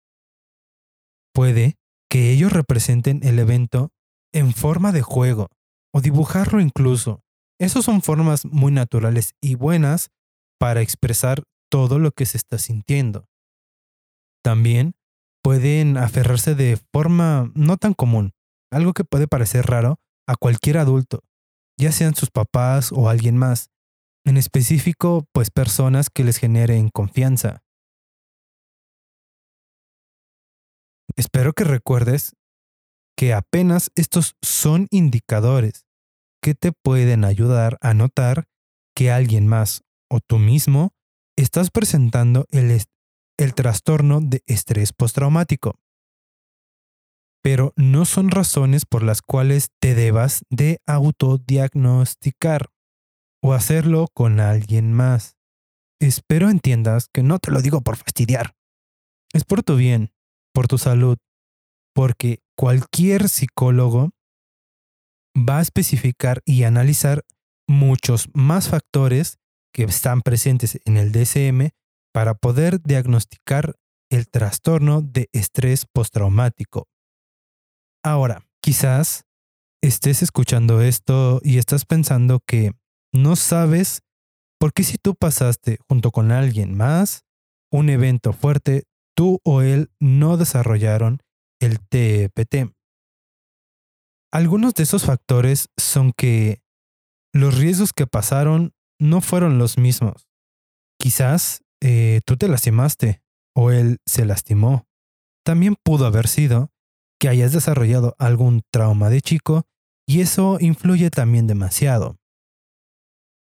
Puede 1.35 1.75
que 2.08 2.30
ellos 2.30 2.52
representen 2.52 3.18
el 3.25 3.40
evento 3.40 3.90
en 4.32 4.52
forma 4.52 4.92
de 4.92 5.02
juego 5.02 5.49
o 5.92 6.00
dibujarlo 6.00 6.61
incluso. 6.61 7.20
Esas 7.61 7.85
son 7.85 8.02
formas 8.02 8.44
muy 8.44 8.70
naturales 8.73 9.35
y 9.40 9.54
buenas 9.54 10.11
para 10.58 10.80
expresar 10.80 11.42
todo 11.70 11.99
lo 11.99 12.12
que 12.12 12.26
se 12.26 12.37
está 12.37 12.58
sintiendo. 12.58 13.26
También 14.42 14.94
pueden 15.42 15.97
aferrarse 15.97 16.54
de 16.54 16.78
forma 16.92 17.50
no 17.54 17.76
tan 17.76 17.94
común, 17.94 18.32
algo 18.70 18.92
que 18.92 19.04
puede 19.04 19.26
parecer 19.28 19.66
raro 19.66 19.99
a 20.26 20.37
cualquier 20.37 20.78
adulto, 20.78 21.23
ya 21.78 21.92
sean 21.92 22.14
sus 22.14 22.30
papás 22.30 22.92
o 22.92 23.08
alguien 23.08 23.37
más, 23.37 23.70
en 24.25 24.37
específico 24.37 25.26
pues 25.32 25.50
personas 25.50 26.11
que 26.11 26.25
les 26.25 26.38
generen 26.38 26.90
confianza. 26.90 27.62
Espero 31.16 31.52
que 31.52 31.64
recuerdes 31.64 32.32
que 33.18 33.34
apenas 33.34 33.90
estos 33.96 34.37
son 34.42 34.87
indicadores 34.92 35.84
que 36.40 36.54
te 36.54 36.70
pueden 36.70 37.25
ayudar 37.25 37.76
a 37.80 37.92
notar 37.92 38.44
que 38.94 39.10
alguien 39.10 39.48
más 39.48 39.82
o 40.08 40.20
tú 40.20 40.38
mismo 40.38 40.92
estás 41.37 41.72
presentando 41.72 42.46
el, 42.50 42.80
el 43.37 43.54
trastorno 43.54 44.20
de 44.20 44.44
estrés 44.46 44.92
postraumático. 44.92 45.75
Pero 47.42 47.72
no 47.75 48.04
son 48.04 48.30
razones 48.30 48.87
por 48.87 49.02
las 49.02 49.20
cuales 49.20 49.70
te 49.80 49.96
debas 49.96 50.44
de 50.48 50.78
autodiagnosticar 50.87 52.70
o 53.42 53.52
hacerlo 53.52 54.06
con 54.14 54.38
alguien 54.38 54.92
más. 54.92 55.37
Espero 56.00 56.50
entiendas 56.50 57.08
que 57.12 57.25
no 57.25 57.40
te 57.40 57.50
lo 57.50 57.62
digo 57.62 57.80
por 57.80 57.96
fastidiar. 57.96 58.54
Es 59.32 59.42
por 59.42 59.64
tu 59.64 59.75
bien, 59.75 60.12
por 60.52 60.68
tu 60.68 60.78
salud, 60.78 61.18
porque 61.98 62.38
cualquier 62.56 63.28
psicólogo 63.28 64.10
va 65.36 65.58
a 65.58 65.62
especificar 65.62 66.42
y 66.44 66.62
analizar 66.62 67.24
muchos 67.68 68.28
más 68.34 68.68
factores 68.68 69.38
que 69.74 69.82
están 69.82 70.22
presentes 70.22 70.78
en 70.84 70.96
el 70.96 71.10
DSM 71.10 71.70
para 72.14 72.34
poder 72.34 72.80
diagnosticar 72.80 73.74
el 74.12 74.28
trastorno 74.28 75.02
de 75.02 75.28
estrés 75.32 75.86
postraumático. 75.92 76.86
Ahora, 78.04 78.46
quizás 78.62 79.24
estés 79.82 80.22
escuchando 80.22 80.80
esto 80.80 81.40
y 81.42 81.58
estás 81.58 81.84
pensando 81.84 82.38
que 82.46 82.74
no 83.12 83.34
sabes 83.34 84.02
por 84.60 84.72
qué 84.72 84.84
si 84.84 84.98
tú 84.98 85.16
pasaste 85.16 85.78
junto 85.88 86.12
con 86.12 86.30
alguien 86.30 86.76
más 86.76 87.24
un 87.72 87.90
evento 87.90 88.32
fuerte, 88.32 88.84
tú 89.16 89.40
o 89.42 89.62
él 89.62 89.90
no 89.98 90.36
desarrollaron 90.36 91.22
el 91.60 91.80
TPT. 91.80 92.72
Algunos 94.32 94.74
de 94.74 94.82
esos 94.82 95.04
factores 95.04 95.68
son 95.76 96.12
que 96.12 96.62
los 97.32 97.56
riesgos 97.58 97.92
que 97.92 98.06
pasaron 98.06 98.74
no 99.00 99.20
fueron 99.20 99.58
los 99.58 99.78
mismos. 99.78 100.28
Quizás 100.98 101.62
eh, 101.80 102.20
tú 102.26 102.36
te 102.36 102.48
lastimaste 102.48 103.22
o 103.54 103.70
él 103.70 103.98
se 104.06 104.24
lastimó. 104.24 104.86
También 105.44 105.76
pudo 105.82 106.06
haber 106.06 106.28
sido 106.28 106.70
que 107.18 107.28
hayas 107.28 107.52
desarrollado 107.52 108.14
algún 108.18 108.62
trauma 108.70 109.08
de 109.10 109.20
chico 109.20 109.66
y 110.06 110.20
eso 110.20 110.58
influye 110.60 111.10
también 111.10 111.46
demasiado. 111.46 112.18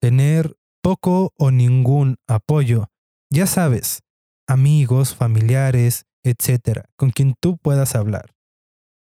Tener 0.00 0.56
poco 0.82 1.32
o 1.38 1.50
ningún 1.50 2.16
apoyo, 2.26 2.88
ya 3.30 3.46
sabes, 3.46 4.02
amigos, 4.48 5.14
familiares, 5.14 6.06
etcétera, 6.24 6.84
con 6.96 7.10
quien 7.10 7.34
tú 7.40 7.56
puedas 7.56 7.94
hablar. 7.94 8.34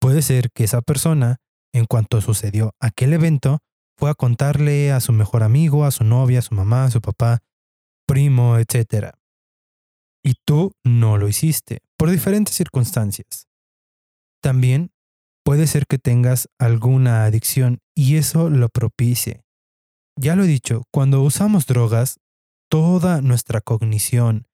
Puede 0.00 0.22
ser 0.22 0.50
que 0.52 0.64
esa 0.64 0.82
persona, 0.82 1.36
en 1.72 1.86
cuanto 1.86 2.20
sucedió 2.20 2.74
aquel 2.80 3.12
evento, 3.12 3.58
fue 3.98 4.10
a 4.10 4.14
contarle 4.14 4.92
a 4.92 5.00
su 5.00 5.12
mejor 5.12 5.42
amigo, 5.42 5.84
a 5.84 5.90
su 5.90 6.04
novia, 6.04 6.40
a 6.40 6.42
su 6.42 6.54
mamá, 6.54 6.84
a 6.84 6.90
su 6.90 7.00
papá, 7.00 7.42
primo, 8.06 8.58
etcétera. 8.58 9.18
Y 10.22 10.34
tú 10.44 10.72
no 10.84 11.18
lo 11.18 11.28
hiciste, 11.28 11.80
por 11.96 12.10
diferentes 12.10 12.54
circunstancias. 12.54 13.46
También 14.42 14.90
puede 15.44 15.66
ser 15.66 15.86
que 15.86 15.98
tengas 15.98 16.48
alguna 16.58 17.24
adicción 17.24 17.80
y 17.94 18.16
eso 18.16 18.50
lo 18.50 18.68
propicie. 18.68 19.44
Ya 20.18 20.34
lo 20.34 20.44
he 20.44 20.48
dicho, 20.48 20.82
cuando 20.90 21.22
usamos 21.22 21.66
drogas, 21.66 22.18
toda 22.68 23.22
nuestra 23.22 23.60
cognición, 23.60 24.45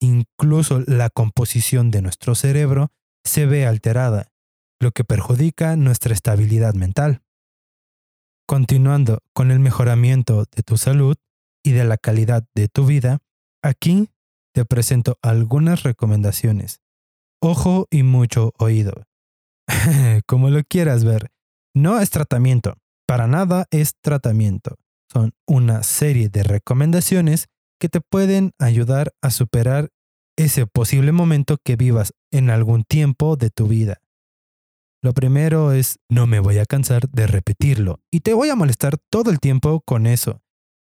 incluso 0.00 0.80
la 0.86 1.10
composición 1.10 1.90
de 1.90 2.02
nuestro 2.02 2.34
cerebro, 2.34 2.90
se 3.24 3.46
ve 3.46 3.66
alterada, 3.66 4.28
lo 4.80 4.92
que 4.92 5.04
perjudica 5.04 5.76
nuestra 5.76 6.14
estabilidad 6.14 6.74
mental. 6.74 7.22
Continuando 8.46 9.20
con 9.32 9.50
el 9.50 9.60
mejoramiento 9.60 10.44
de 10.56 10.62
tu 10.62 10.76
salud 10.76 11.16
y 11.62 11.72
de 11.72 11.84
la 11.84 11.98
calidad 11.98 12.44
de 12.54 12.68
tu 12.68 12.86
vida, 12.86 13.18
aquí 13.62 14.10
te 14.52 14.64
presento 14.64 15.18
algunas 15.22 15.82
recomendaciones. 15.82 16.80
Ojo 17.40 17.86
y 17.90 18.02
mucho 18.02 18.52
oído. 18.58 19.04
Como 20.26 20.50
lo 20.50 20.62
quieras 20.64 21.04
ver, 21.04 21.30
no 21.74 22.00
es 22.00 22.10
tratamiento, 22.10 22.76
para 23.06 23.26
nada 23.26 23.66
es 23.70 23.94
tratamiento. 24.00 24.76
Son 25.12 25.32
una 25.46 25.82
serie 25.82 26.28
de 26.28 26.42
recomendaciones 26.42 27.48
que 27.80 27.88
te 27.88 28.00
pueden 28.00 28.52
ayudar 28.58 29.12
a 29.22 29.30
superar 29.30 29.88
ese 30.36 30.66
posible 30.66 31.12
momento 31.12 31.56
que 31.64 31.76
vivas 31.76 32.12
en 32.30 32.50
algún 32.50 32.84
tiempo 32.84 33.36
de 33.36 33.50
tu 33.50 33.66
vida. 33.66 34.00
Lo 35.02 35.14
primero 35.14 35.72
es, 35.72 35.98
no 36.10 36.26
me 36.26 36.40
voy 36.40 36.58
a 36.58 36.66
cansar 36.66 37.08
de 37.08 37.26
repetirlo 37.26 38.00
y 38.12 38.20
te 38.20 38.34
voy 38.34 38.50
a 38.50 38.54
molestar 38.54 38.98
todo 39.10 39.30
el 39.30 39.40
tiempo 39.40 39.80
con 39.80 40.06
eso. 40.06 40.40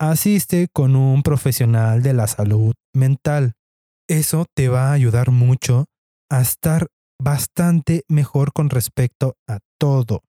Asiste 0.00 0.68
con 0.72 0.96
un 0.96 1.22
profesional 1.22 2.02
de 2.02 2.14
la 2.14 2.26
salud 2.26 2.74
mental. 2.94 3.52
Eso 4.08 4.46
te 4.54 4.68
va 4.68 4.88
a 4.88 4.92
ayudar 4.92 5.30
mucho 5.30 5.84
a 6.30 6.40
estar 6.40 6.86
bastante 7.22 8.04
mejor 8.08 8.52
con 8.54 8.70
respecto 8.70 9.36
a 9.46 9.58
todo. 9.78 10.22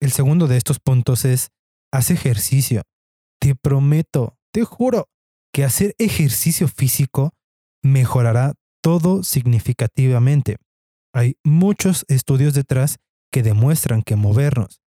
El 0.00 0.10
segundo 0.10 0.48
de 0.48 0.56
estos 0.56 0.80
puntos 0.80 1.24
es, 1.24 1.50
haz 1.92 2.10
ejercicio. 2.10 2.82
Te 3.40 3.54
prometo, 3.54 4.35
te 4.52 4.64
juro, 4.64 5.08
que 5.52 5.64
hacer 5.64 5.94
ejercicio 5.98 6.68
físico 6.68 7.32
mejorará 7.82 8.54
todo 8.82 9.22
significativamente. 9.22 10.56
Hay 11.14 11.36
muchos 11.44 12.04
estudios 12.08 12.52
detrás 12.52 12.98
que 13.32 13.42
demuestran 13.42 14.02
que 14.02 14.16
movernos 14.16 14.80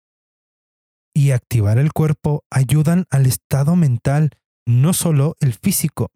y 1.15 1.31
activar 1.31 1.79
el 1.79 1.93
cuerpo 1.93 2.45
ayudan 2.51 3.07
al 3.11 3.25
estado 3.25 3.75
mental, 3.75 4.31
no 4.67 4.93
solo 4.93 5.35
el 5.41 5.55
físico. 5.55 6.11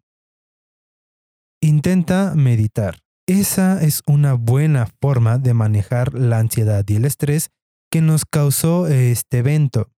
Intenta 1.59 2.33
meditar. 2.35 2.99
Esa 3.25 3.81
es 3.81 4.01
una 4.05 4.33
buena 4.33 4.87
forma 5.01 5.37
de 5.39 5.53
manejar 5.53 6.13
la 6.13 6.37
ansiedad 6.37 6.83
y 6.87 6.97
el 6.97 7.05
estrés 7.05 7.49
que 7.91 8.01
nos 8.01 8.25
causó 8.25 8.87
este 8.87 9.39
evento. 9.39 9.89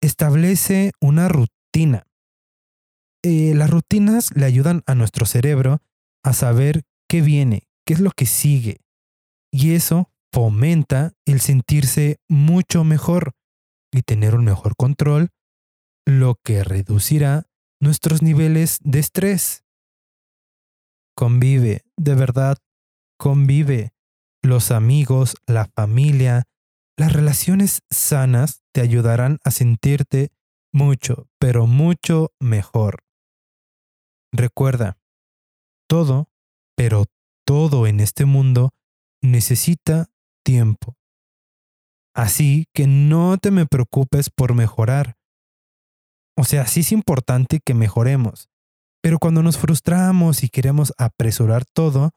Establece 0.00 0.92
una 1.00 1.28
rutina. 1.28 1.59
Eh, 3.22 3.52
las 3.54 3.70
rutinas 3.70 4.30
le 4.34 4.46
ayudan 4.46 4.82
a 4.86 4.94
nuestro 4.94 5.26
cerebro 5.26 5.82
a 6.24 6.32
saber 6.32 6.82
qué 7.08 7.20
viene, 7.20 7.68
qué 7.86 7.94
es 7.94 8.00
lo 8.00 8.10
que 8.10 8.26
sigue. 8.26 8.80
Y 9.52 9.74
eso 9.74 10.10
fomenta 10.32 11.12
el 11.26 11.40
sentirse 11.40 12.18
mucho 12.28 12.84
mejor 12.84 13.32
y 13.92 14.02
tener 14.02 14.34
un 14.34 14.44
mejor 14.44 14.74
control, 14.76 15.30
lo 16.06 16.36
que 16.44 16.64
reducirá 16.64 17.46
nuestros 17.80 18.22
niveles 18.22 18.78
de 18.82 19.00
estrés. 19.00 19.64
Convive, 21.16 21.82
de 21.96 22.14
verdad, 22.14 22.58
convive. 23.18 23.90
Los 24.42 24.70
amigos, 24.70 25.36
la 25.46 25.66
familia, 25.76 26.44
las 26.96 27.12
relaciones 27.12 27.82
sanas 27.90 28.62
te 28.72 28.80
ayudarán 28.80 29.38
a 29.44 29.50
sentirte 29.50 30.30
mucho, 30.72 31.28
pero 31.38 31.66
mucho 31.66 32.32
mejor. 32.40 33.04
Recuerda, 34.32 34.98
todo, 35.88 36.28
pero 36.76 37.04
todo 37.44 37.86
en 37.86 38.00
este 38.00 38.24
mundo 38.24 38.70
necesita 39.22 40.10
tiempo. 40.44 40.96
Así 42.14 42.66
que 42.74 42.86
no 42.86 43.38
te 43.38 43.50
me 43.50 43.66
preocupes 43.66 44.30
por 44.30 44.54
mejorar. 44.54 45.16
O 46.36 46.44
sea, 46.44 46.66
sí 46.66 46.80
es 46.80 46.92
importante 46.92 47.60
que 47.64 47.74
mejoremos, 47.74 48.48
pero 49.02 49.18
cuando 49.18 49.42
nos 49.42 49.58
frustramos 49.58 50.42
y 50.42 50.48
queremos 50.48 50.92
apresurar 50.96 51.64
todo, 51.64 52.10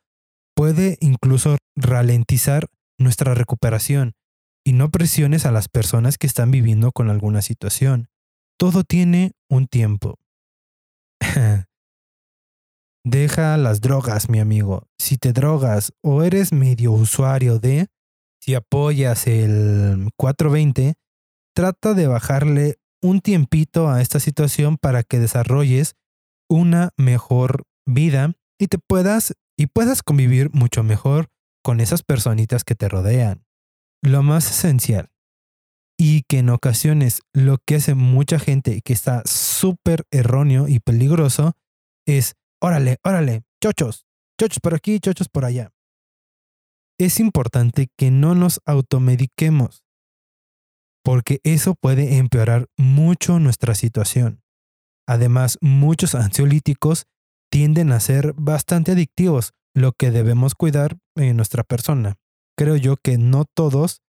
puede 0.55 0.97
incluso 1.01 1.57
ralentizar 1.75 2.67
nuestra 2.97 3.33
recuperación 3.33 4.13
y 4.63 4.73
no 4.73 4.89
presiones 4.89 5.45
a 5.45 5.51
las 5.51 5.67
personas 5.67 6.17
que 6.17 6.27
están 6.27 6.51
viviendo 6.51 6.91
con 6.91 7.09
alguna 7.09 7.41
situación. 7.41 8.07
Todo 8.57 8.83
tiene 8.83 9.33
un 9.49 9.67
tiempo. 9.67 10.19
Deja 13.05 13.57
las 13.57 13.81
drogas, 13.81 14.29
mi 14.29 14.39
amigo. 14.39 14.87
Si 14.97 15.17
te 15.17 15.33
drogas 15.33 15.91
o 16.01 16.23
eres 16.23 16.53
medio 16.53 16.93
usuario 16.93 17.59
de, 17.59 17.87
si 18.39 18.55
apoyas 18.55 19.27
el 19.27 20.09
420, 20.15 20.93
trata 21.53 21.93
de 21.93 22.07
bajarle 22.07 22.77
un 23.01 23.19
tiempito 23.19 23.89
a 23.89 24.01
esta 24.01 24.19
situación 24.21 24.77
para 24.77 25.03
que 25.03 25.19
desarrolles 25.19 25.95
una 26.49 26.91
mejor 26.95 27.63
vida 27.85 28.33
y 28.57 28.67
te 28.67 28.77
puedas 28.77 29.33
y 29.57 29.67
puedas 29.67 30.01
convivir 30.01 30.49
mucho 30.53 30.83
mejor 30.83 31.27
con 31.61 31.79
esas 31.81 32.03
personitas 32.03 32.63
que 32.63 32.75
te 32.75 32.87
rodean. 32.87 33.45
Lo 34.01 34.23
más 34.23 34.49
esencial 34.49 35.12
y 35.97 36.23
que 36.23 36.39
en 36.39 36.49
ocasiones 36.49 37.21
lo 37.34 37.58
que 37.65 37.75
hace 37.75 37.93
mucha 37.93 38.39
gente 38.39 38.82
que 38.82 38.93
está 38.93 39.21
súper 39.25 40.06
erróneo 40.12 40.67
y 40.67 40.79
peligroso 40.79 41.53
es, 42.06 42.36
órale, 42.62 42.97
órale, 43.03 43.43
chochos, 43.63 44.06
chochos 44.39 44.60
por 44.60 44.75
aquí, 44.75 44.99
chochos 44.99 45.29
por 45.29 45.45
allá. 45.45 45.71
Es 46.99 47.19
importante 47.19 47.88
que 47.97 48.12
no 48.12 48.36
nos 48.36 48.62
automediquemos, 48.65 49.84
porque 51.03 51.39
eso 51.43 51.75
puede 51.75 52.17
empeorar 52.17 52.67
mucho 52.77 53.39
nuestra 53.39 53.75
situación. 53.75 54.41
Además, 55.08 55.58
muchos 55.62 56.15
ansiolíticos 56.15 57.06
tienden 57.51 57.91
a 57.91 57.99
ser 57.99 58.34
bastante 58.34 58.93
adictivos, 58.93 59.53
lo 59.75 59.91
que 59.91 60.12
debemos 60.12 60.56
cuidar 60.56 60.97
en 61.15 61.36
nuestra 61.36 61.63
persona. 61.63 62.15
Creo 62.58 62.77
yo 62.77 62.95
que 62.97 63.17
no 63.17 63.45
todos 63.45 64.02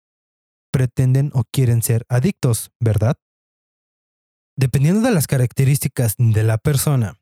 pretenden 0.73 1.31
o 1.35 1.45
quieren 1.45 1.83
ser 1.83 2.05
adictos, 2.09 2.73
¿verdad? 2.81 3.17
Dependiendo 4.57 5.03
de 5.03 5.15
las 5.15 5.27
características 5.27 6.15
de 6.19 6.43
la 6.43 6.59
persona 6.59 7.21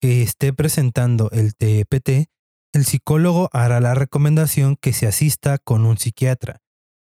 que 0.00 0.22
esté 0.22 0.52
presentando 0.52 1.30
el 1.30 1.54
TPT, 1.54 2.30
el 2.72 2.84
psicólogo 2.84 3.50
hará 3.52 3.80
la 3.80 3.94
recomendación 3.94 4.76
que 4.76 4.92
se 4.92 5.06
asista 5.06 5.58
con 5.58 5.84
un 5.84 5.98
psiquiatra, 5.98 6.62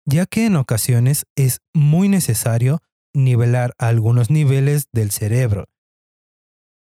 ya 0.05 0.25
que 0.25 0.45
en 0.45 0.55
ocasiones 0.55 1.25
es 1.35 1.61
muy 1.73 2.09
necesario 2.09 2.81
nivelar 3.13 3.73
algunos 3.77 4.29
niveles 4.29 4.87
del 4.91 5.11
cerebro. 5.11 5.69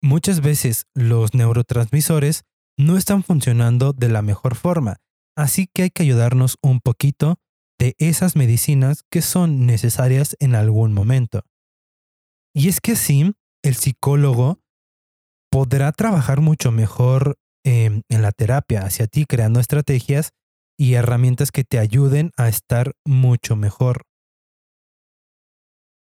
Muchas 0.01 0.41
veces 0.41 0.85
los 0.93 1.33
neurotransmisores 1.33 2.43
no 2.77 2.97
están 2.97 3.23
funcionando 3.23 3.93
de 3.93 4.09
la 4.09 4.21
mejor 4.21 4.55
forma, 4.55 4.97
así 5.37 5.69
que 5.73 5.83
hay 5.83 5.89
que 5.91 6.03
ayudarnos 6.03 6.57
un 6.61 6.81
poquito 6.81 7.39
de 7.83 7.95
esas 7.97 8.37
medicinas 8.37 9.03
que 9.11 9.21
son 9.21 9.65
necesarias 9.65 10.37
en 10.39 10.55
algún 10.55 10.93
momento. 10.93 11.43
Y 12.55 12.69
es 12.69 12.79
que 12.79 12.93
así, 12.93 13.33
el 13.61 13.75
psicólogo 13.75 14.61
podrá 15.51 15.91
trabajar 15.91 16.39
mucho 16.39 16.71
mejor 16.71 17.37
em, 17.65 18.03
en 18.07 18.21
la 18.21 18.31
terapia 18.31 18.85
hacia 18.85 19.07
ti, 19.07 19.25
creando 19.25 19.59
estrategias 19.59 20.31
y 20.79 20.93
herramientas 20.93 21.51
que 21.51 21.65
te 21.65 21.77
ayuden 21.77 22.31
a 22.37 22.47
estar 22.47 22.93
mucho 23.05 23.57
mejor. 23.57 24.03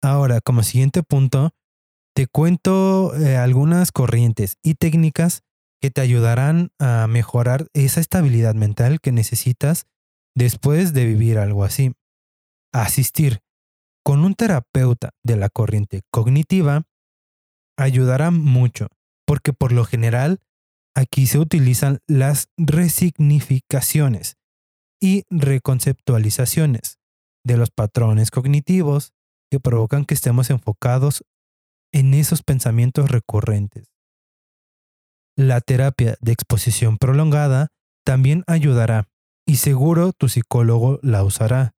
Ahora, 0.04 0.42
como 0.42 0.64
siguiente 0.64 1.02
punto, 1.02 1.52
te 2.14 2.28
cuento 2.28 3.16
eh, 3.16 3.38
algunas 3.38 3.94
corrientes 3.94 4.58
y 4.62 4.76
técnicas 4.76 5.44
que 5.82 5.92
te 5.92 6.02
ayudarán 6.02 6.72
a 6.78 7.08
mejorar 7.08 7.68
esa 7.74 8.02
estabilidad 8.02 8.54
mental 8.54 9.00
que 9.00 9.14
necesitas 9.14 9.86
después 10.36 10.94
de 10.94 11.06
vivir 11.06 11.38
algo 11.38 11.64
así. 11.64 11.94
asistir 12.74 13.42
con 14.04 14.26
un 14.26 14.36
terapeuta 14.36 15.12
de 15.24 15.38
la 15.38 15.50
corriente 15.50 16.02
cognitiva 16.12 16.84
ayudará 17.78 18.32
mucho, 18.32 18.88
porque 19.26 19.54
por 19.54 19.72
lo 19.72 19.86
general 19.86 20.40
aquí 20.96 21.28
se 21.28 21.40
utilizan 21.40 22.00
las 22.08 22.50
resignificaciones 22.58 24.38
y 25.00 25.24
reconceptualizaciones 25.30 26.98
de 27.46 27.58
los 27.58 27.72
patrones 27.72 28.32
cognitivos 28.32 29.14
que 29.52 29.60
provocan 29.60 30.06
que 30.06 30.14
estemos 30.14 30.50
enfocados 30.50 31.24
en 31.92 32.14
esos 32.14 32.42
pensamientos 32.42 33.12
recurrentes. 33.12 33.92
La 35.36 35.62
terapia 35.62 36.16
de 36.22 36.32
exposición 36.32 36.98
prolongada 36.98 37.70
también 38.06 38.44
ayudará 38.48 39.08
y 39.46 39.58
seguro 39.58 40.14
tu 40.14 40.30
psicólogo 40.30 41.00
la 41.02 41.24
usará. 41.24 41.76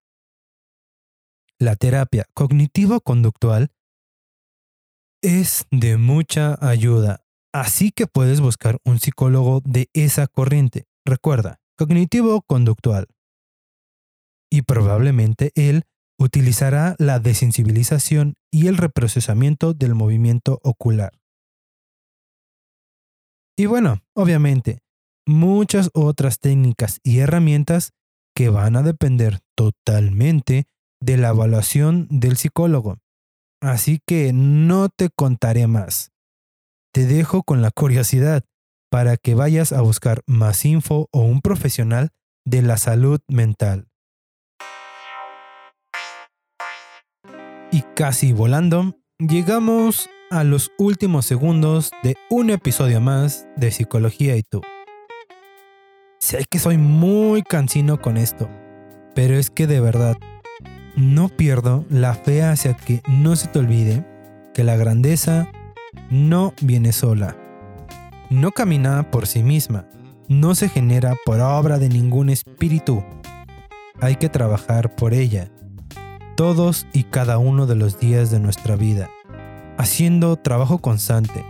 La 1.59 1.75
terapia 1.75 2.25
cognitivo-conductual 2.33 3.71
es 5.21 5.65
de 5.71 5.97
mucha 5.97 6.57
ayuda, 6.61 7.25
así 7.53 7.91
que 7.91 8.07
puedes 8.07 8.41
buscar 8.41 8.77
un 8.83 8.99
psicólogo 8.99 9.61
de 9.63 9.89
esa 9.93 10.27
corriente. 10.27 10.85
Recuerda, 11.05 11.59
cognitivo-conductual. 11.77 13.07
Y 14.51 14.61
probablemente 14.61 15.51
él 15.55 15.83
utilizará 16.19 16.95
la 16.99 17.19
desensibilización 17.19 18.35
y 18.51 18.67
el 18.67 18.77
reprocesamiento 18.77 19.73
del 19.73 19.95
movimiento 19.95 20.59
ocular. 20.63 21.11
Y 23.57 23.65
bueno, 23.67 24.01
obviamente, 24.13 24.79
muchas 25.25 25.89
otras 25.93 26.39
técnicas 26.39 26.99
y 27.03 27.19
herramientas 27.19 27.91
que 28.35 28.49
van 28.49 28.75
a 28.75 28.83
depender 28.83 29.39
totalmente 29.55 30.65
de 31.01 31.17
la 31.17 31.29
evaluación 31.29 32.07
del 32.09 32.37
psicólogo. 32.37 32.97
Así 33.61 33.99
que 34.05 34.31
no 34.33 34.89
te 34.89 35.09
contaré 35.09 35.67
más. 35.67 36.11
Te 36.93 37.05
dejo 37.05 37.43
con 37.43 37.61
la 37.61 37.71
curiosidad 37.71 38.43
para 38.89 39.17
que 39.17 39.35
vayas 39.35 39.71
a 39.73 39.81
buscar 39.81 40.21
más 40.27 40.65
info 40.65 41.09
o 41.11 41.21
un 41.21 41.41
profesional 41.41 42.11
de 42.45 42.61
la 42.61 42.77
salud 42.77 43.19
mental. 43.27 43.87
Y 47.71 47.81
casi 47.95 48.31
volando, 48.31 48.95
llegamos 49.19 50.09
a 50.29 50.43
los 50.43 50.71
últimos 50.77 51.25
segundos 51.25 51.91
de 52.03 52.15
un 52.29 52.49
episodio 52.49 53.01
más 53.01 53.47
de 53.57 53.71
Psicología 53.71 54.37
y 54.37 54.43
tú. 54.43 54.61
Sé 56.25 56.43
que 56.49 56.57
soy 56.57 56.79
muy 56.79 57.43
cansino 57.43 58.01
con 58.01 58.17
esto, 58.17 58.49
pero 59.13 59.35
es 59.35 59.51
que 59.51 59.67
de 59.67 59.79
verdad 59.79 60.17
no 60.95 61.29
pierdo 61.29 61.85
la 61.87 62.15
fe 62.15 62.41
hacia 62.41 62.73
que 62.73 63.03
no 63.07 63.35
se 63.35 63.47
te 63.47 63.59
olvide 63.59 64.03
que 64.51 64.63
la 64.63 64.75
grandeza 64.75 65.47
no 66.09 66.55
viene 66.61 66.93
sola. 66.93 67.37
No 68.31 68.49
camina 68.49 69.11
por 69.11 69.27
sí 69.27 69.43
misma, 69.43 69.85
no 70.27 70.55
se 70.55 70.67
genera 70.67 71.13
por 71.27 71.41
obra 71.41 71.77
de 71.77 71.89
ningún 71.89 72.31
espíritu. 72.31 73.05
Hay 74.01 74.15
que 74.15 74.27
trabajar 74.27 74.95
por 74.95 75.13
ella, 75.13 75.51
todos 76.35 76.87
y 76.91 77.03
cada 77.03 77.37
uno 77.37 77.67
de 77.67 77.75
los 77.75 77.99
días 77.99 78.31
de 78.31 78.39
nuestra 78.39 78.75
vida, 78.75 79.11
haciendo 79.77 80.37
trabajo 80.37 80.79
constante, 80.79 81.45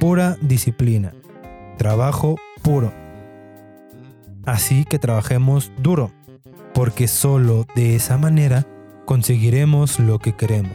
pura 0.00 0.38
disciplina, 0.40 1.12
trabajo 1.76 2.36
puro 2.62 3.03
Así 4.46 4.84
que 4.84 4.98
trabajemos 4.98 5.72
duro, 5.78 6.12
porque 6.74 7.08
solo 7.08 7.66
de 7.74 7.96
esa 7.96 8.18
manera 8.18 8.66
conseguiremos 9.04 9.98
lo 9.98 10.18
que 10.18 10.34
queremos. 10.34 10.72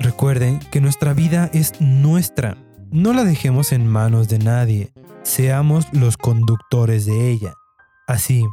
Recuerden 0.00 0.60
que 0.70 0.80
nuestra 0.80 1.12
vida 1.12 1.50
es 1.52 1.80
nuestra. 1.80 2.56
No 2.90 3.12
la 3.12 3.24
dejemos 3.24 3.72
en 3.72 3.86
manos 3.86 4.28
de 4.28 4.38
nadie. 4.38 4.92
Seamos 5.22 5.86
los 5.92 6.16
conductores 6.16 7.04
de 7.04 7.30
ella. 7.30 7.54
Así 8.06 8.46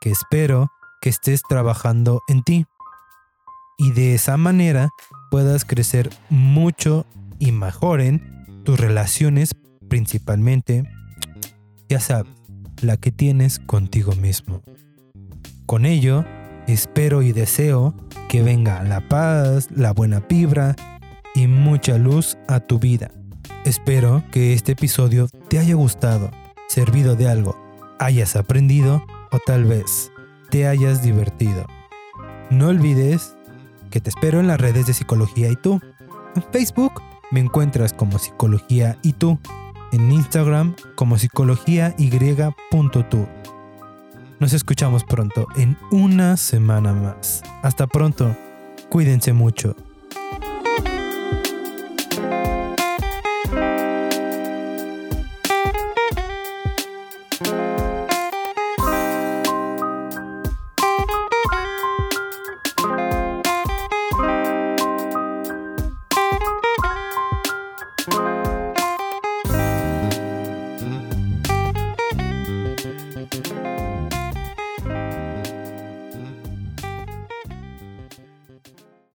que 0.00 0.10
espero 0.10 0.70
que 1.00 1.10
estés 1.10 1.42
trabajando 1.48 2.22
en 2.28 2.42
ti. 2.42 2.66
Y 3.78 3.90
de 3.90 4.14
esa 4.14 4.36
manera 4.36 4.90
puedas 5.30 5.64
crecer 5.64 6.10
mucho 6.30 7.04
y 7.38 7.50
mejoren 7.52 8.62
tus 8.64 8.78
relaciones 8.78 9.56
principalmente, 9.88 10.84
ya 11.88 11.98
sabes, 11.98 12.32
la 12.82 12.96
que 12.96 13.12
tienes 13.12 13.58
contigo 13.58 14.12
mismo. 14.14 14.62
Con 15.66 15.86
ello, 15.86 16.24
espero 16.66 17.22
y 17.22 17.32
deseo 17.32 17.94
que 18.28 18.42
venga 18.42 18.82
la 18.82 19.08
paz, 19.08 19.68
la 19.74 19.92
buena 19.92 20.20
vibra 20.20 20.74
y 21.34 21.46
mucha 21.46 21.98
luz 21.98 22.36
a 22.48 22.60
tu 22.60 22.78
vida. 22.78 23.10
Espero 23.64 24.24
que 24.30 24.52
este 24.52 24.72
episodio 24.72 25.28
te 25.48 25.58
haya 25.58 25.74
gustado, 25.74 26.30
servido 26.68 27.16
de 27.16 27.28
algo, 27.28 27.56
hayas 27.98 28.36
aprendido 28.36 29.04
o 29.30 29.38
tal 29.38 29.64
vez 29.64 30.10
te 30.50 30.66
hayas 30.66 31.02
divertido. 31.02 31.66
No 32.50 32.68
olvides 32.68 33.36
que 33.90 34.00
te 34.00 34.10
espero 34.10 34.40
en 34.40 34.48
las 34.48 34.60
redes 34.60 34.86
de 34.86 34.94
Psicología 34.94 35.48
y 35.50 35.56
tú. 35.56 35.80
En 36.34 36.42
Facebook 36.50 37.00
me 37.30 37.40
encuentras 37.40 37.92
como 37.92 38.18
Psicología 38.18 38.98
y 39.02 39.12
tú 39.12 39.38
en 39.92 40.10
Instagram 40.10 40.74
como 40.94 41.18
psicología 41.18 41.94
y.tu. 41.98 43.28
Nos 44.40 44.52
escuchamos 44.52 45.04
pronto 45.04 45.46
en 45.56 45.78
una 45.90 46.36
semana 46.36 46.92
más. 46.92 47.42
Hasta 47.62 47.86
pronto. 47.86 48.36
Cuídense 48.88 49.32
mucho. 49.32 49.76